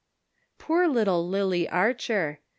[0.57, 2.39] Poor little Lily Archer